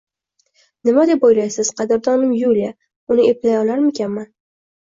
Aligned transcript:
Nima 0.89 1.03
deb 1.11 1.27
oʻylaysiz, 1.29 1.69
qadrdonim 1.81 2.33
Yuliya, 2.39 2.73
uni 3.17 3.29
eplay 3.35 3.57
olarmikanman? 3.63 4.31